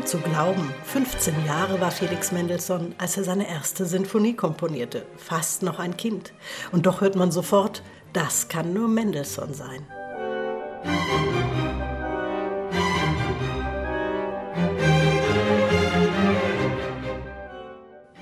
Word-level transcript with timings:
zu 0.00 0.18
glauben. 0.18 0.72
15 0.84 1.46
Jahre 1.46 1.80
war 1.80 1.90
Felix 1.90 2.32
Mendelssohn, 2.32 2.94
als 2.96 3.18
er 3.18 3.24
seine 3.24 3.48
erste 3.48 3.84
Sinfonie 3.84 4.34
komponierte. 4.34 5.04
Fast 5.16 5.62
noch 5.62 5.78
ein 5.78 5.96
Kind. 5.98 6.32
Und 6.72 6.86
doch 6.86 7.02
hört 7.02 7.14
man 7.14 7.30
sofort, 7.30 7.82
das 8.12 8.48
kann 8.48 8.72
nur 8.72 8.88
Mendelssohn 8.88 9.52
sein. 9.52 9.86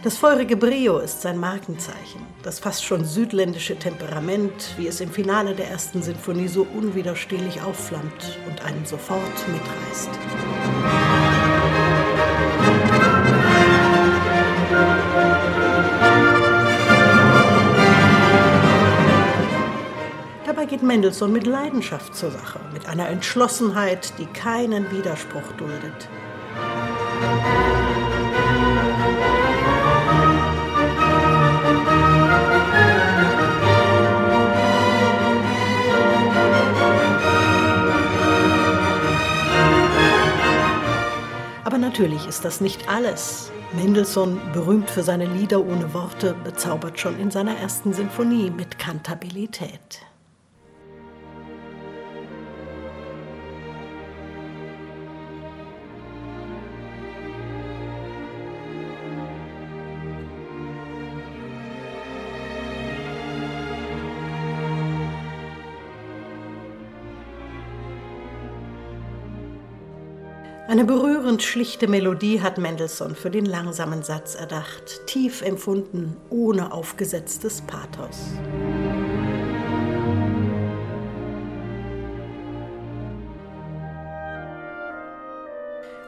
Das 0.02 0.16
feurige 0.16 0.56
Brio 0.56 0.98
ist 0.98 1.20
sein 1.20 1.38
Markenzeichen. 1.38 2.26
Das 2.42 2.58
fast 2.58 2.84
schon 2.84 3.04
südländische 3.04 3.78
Temperament, 3.78 4.74
wie 4.76 4.88
es 4.88 5.00
im 5.00 5.10
Finale 5.10 5.54
der 5.54 5.68
ersten 5.68 6.02
Sinfonie 6.02 6.48
so 6.48 6.66
unwiderstehlich 6.74 7.60
aufflammt 7.62 8.38
und 8.48 8.64
einen 8.64 8.86
sofort 8.86 9.20
mitreißt. 9.46 11.29
Geht 20.80 20.86
Mendelssohn 20.86 21.32
mit 21.32 21.46
Leidenschaft 21.46 22.14
zur 22.14 22.30
Sache, 22.30 22.58
mit 22.72 22.86
einer 22.86 23.08
Entschlossenheit, 23.08 24.14
die 24.18 24.26
keinen 24.26 24.90
Widerspruch 24.90 25.52
duldet. 25.58 26.08
Aber 41.64 41.78
natürlich 41.78 42.26
ist 42.26 42.44
das 42.44 42.60
nicht 42.60 42.88
alles. 42.88 43.52
Mendelssohn, 43.74 44.40
berühmt 44.52 44.90
für 44.90 45.02
seine 45.02 45.26
Lieder 45.26 45.60
ohne 45.60 45.92
Worte, 45.94 46.34
bezaubert 46.42 46.98
schon 46.98 47.18
in 47.20 47.30
seiner 47.30 47.56
ersten 47.56 47.92
Sinfonie 47.92 48.50
mit 48.50 48.78
Kantabilität. 48.78 50.09
Eine 70.70 70.84
berührend 70.84 71.42
schlichte 71.42 71.88
Melodie 71.88 72.42
hat 72.42 72.56
Mendelssohn 72.56 73.16
für 73.16 73.28
den 73.28 73.44
langsamen 73.44 74.04
Satz 74.04 74.36
erdacht, 74.36 75.04
tief 75.08 75.42
empfunden, 75.42 76.16
ohne 76.30 76.70
aufgesetztes 76.72 77.62
Pathos. 77.62 78.20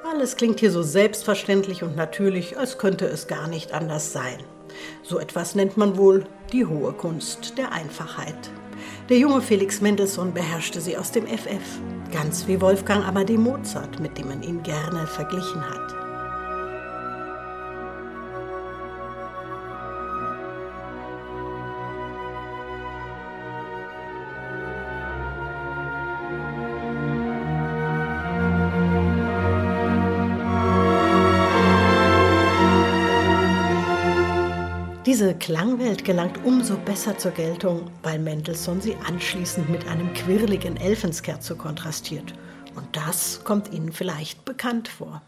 Alles 0.08 0.36
klingt 0.36 0.60
hier 0.60 0.70
so 0.70 0.84
selbstverständlich 0.84 1.82
und 1.82 1.96
natürlich, 1.96 2.56
als 2.56 2.78
könnte 2.78 3.06
es 3.06 3.26
gar 3.26 3.48
nicht 3.48 3.72
anders 3.72 4.12
sein. 4.12 4.38
So 5.02 5.18
etwas 5.18 5.56
nennt 5.56 5.76
man 5.76 5.96
wohl 5.96 6.24
die 6.52 6.66
hohe 6.66 6.92
Kunst 6.92 7.58
der 7.58 7.72
Einfachheit. 7.72 8.52
Der 9.08 9.18
junge 9.18 9.42
Felix 9.42 9.80
Mendelssohn 9.80 10.32
beherrschte 10.32 10.80
sie 10.80 10.96
aus 10.96 11.10
dem 11.10 11.26
FF, 11.26 11.80
ganz 12.12 12.46
wie 12.46 12.60
Wolfgang 12.60 13.04
Amadee 13.04 13.36
Mozart, 13.36 13.98
mit 13.98 14.16
dem 14.16 14.28
man 14.28 14.42
ihn 14.42 14.62
gerne 14.62 15.06
verglichen 15.08 15.60
hat. 15.60 15.91
Diese 35.04 35.34
Klangwelt 35.34 36.04
gelangt 36.04 36.44
umso 36.44 36.76
besser 36.76 37.18
zur 37.18 37.32
Geltung, 37.32 37.90
weil 38.04 38.20
Mendelssohn 38.20 38.80
sie 38.80 38.94
anschließend 39.04 39.68
mit 39.68 39.88
einem 39.88 40.14
quirligen 40.14 40.76
Elfenskerzo 40.76 41.56
kontrastiert. 41.56 42.34
Und 42.76 42.86
das 42.96 43.42
kommt 43.42 43.72
Ihnen 43.72 43.92
vielleicht 43.92 44.44
bekannt 44.44 44.86
vor. 44.86 45.20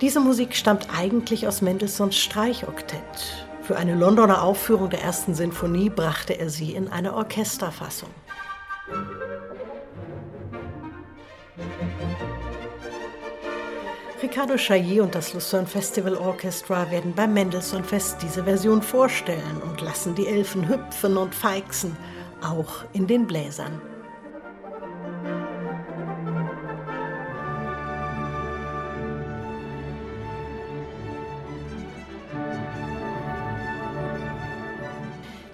Diese 0.00 0.20
Musik 0.20 0.56
stammt 0.56 0.88
eigentlich 0.96 1.46
aus 1.46 1.60
Mendelssohns 1.60 2.16
Streichoktett. 2.16 3.46
Für 3.62 3.76
eine 3.76 3.94
Londoner 3.94 4.42
Aufführung 4.42 4.88
der 4.88 5.02
ersten 5.02 5.34
Sinfonie 5.34 5.90
brachte 5.90 6.32
er 6.32 6.48
sie 6.48 6.72
in 6.72 6.88
eine 6.88 7.12
Orchesterfassung. 7.12 8.08
Ricardo 14.22 14.54
Chaillet 14.54 15.00
und 15.00 15.16
das 15.16 15.34
Lucerne 15.34 15.66
Festival 15.66 16.14
Orchestra 16.14 16.88
werden 16.92 17.12
beim 17.12 17.34
Mendelssohn 17.34 17.82
Fest 17.82 18.18
diese 18.22 18.44
Version 18.44 18.80
vorstellen 18.80 19.60
und 19.68 19.80
lassen 19.80 20.14
die 20.14 20.28
Elfen 20.28 20.68
hüpfen 20.68 21.16
und 21.16 21.34
feixen, 21.34 21.96
auch 22.40 22.84
in 22.92 23.08
den 23.08 23.26
Bläsern. 23.26 23.82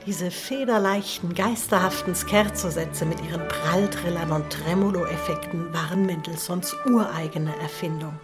Diese 0.04 0.30
federleichten, 0.30 1.34
geisterhaften 1.34 2.14
Scherzo-Sätze 2.14 3.06
mit 3.06 3.18
ihren 3.30 3.48
Pralltrillern 3.48 4.30
und 4.30 4.50
Tremolo-Effekten 4.50 5.72
waren 5.72 6.04
Mendelssohns 6.04 6.76
ureigene 6.86 7.54
Erfindung. 7.62 8.18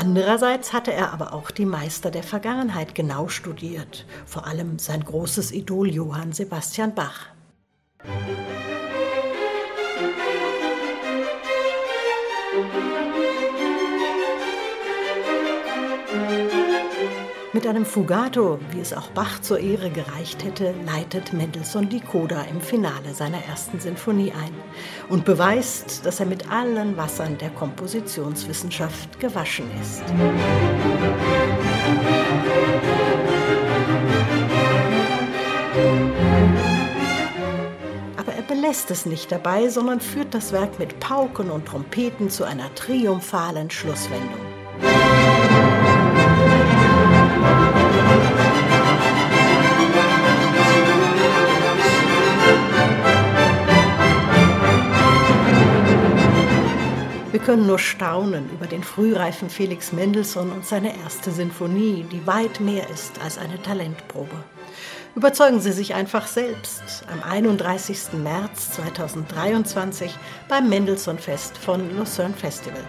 Andererseits 0.00 0.72
hatte 0.72 0.92
er 0.92 1.12
aber 1.12 1.32
auch 1.32 1.50
die 1.50 1.64
Meister 1.64 2.12
der 2.12 2.22
Vergangenheit 2.22 2.94
genau 2.94 3.26
studiert, 3.26 4.06
vor 4.26 4.46
allem 4.46 4.78
sein 4.78 5.04
großes 5.04 5.50
Idol 5.50 5.88
Johann 5.88 6.32
Sebastian 6.32 6.94
Bach. 6.94 7.26
Mit 17.58 17.66
einem 17.66 17.86
Fugato, 17.86 18.60
wie 18.70 18.78
es 18.78 18.92
auch 18.92 19.08
Bach 19.08 19.40
zur 19.40 19.58
Ehre 19.58 19.90
gereicht 19.90 20.44
hätte, 20.44 20.72
leitet 20.86 21.32
Mendelssohn 21.32 21.88
die 21.88 21.98
Coda 21.98 22.42
im 22.42 22.60
Finale 22.60 23.12
seiner 23.12 23.42
ersten 23.46 23.80
Sinfonie 23.80 24.30
ein 24.30 24.54
und 25.08 25.24
beweist, 25.24 26.06
dass 26.06 26.20
er 26.20 26.26
mit 26.26 26.52
allen 26.52 26.96
Wassern 26.96 27.36
der 27.36 27.50
Kompositionswissenschaft 27.50 29.18
gewaschen 29.18 29.66
ist. 29.80 30.04
Aber 38.16 38.34
er 38.34 38.42
belässt 38.46 38.92
es 38.92 39.04
nicht 39.04 39.32
dabei, 39.32 39.68
sondern 39.68 39.98
führt 39.98 40.32
das 40.32 40.52
Werk 40.52 40.78
mit 40.78 41.00
Pauken 41.00 41.50
und 41.50 41.66
Trompeten 41.66 42.30
zu 42.30 42.44
einer 42.44 42.72
triumphalen 42.76 43.68
Schlusswendung. 43.68 44.47
Wir 57.30 57.40
können 57.40 57.66
nur 57.66 57.78
staunen 57.78 58.48
über 58.50 58.66
den 58.66 58.82
frühreifen 58.82 59.50
Felix 59.50 59.92
Mendelssohn 59.92 60.50
und 60.50 60.64
seine 60.64 60.96
erste 60.96 61.30
Sinfonie, 61.30 62.06
die 62.10 62.26
weit 62.26 62.58
mehr 62.58 62.88
ist 62.88 63.20
als 63.22 63.36
eine 63.36 63.60
Talentprobe. 63.60 64.44
Überzeugen 65.14 65.60
Sie 65.60 65.72
sich 65.72 65.92
einfach 65.92 66.26
selbst 66.26 67.04
am 67.12 67.22
31. 67.22 68.14
März 68.14 68.72
2023 68.72 70.10
beim 70.48 70.70
Mendelssohn 70.70 71.18
Fest 71.18 71.58
von 71.58 71.98
Lucerne 71.98 72.32
Festival. 72.32 72.84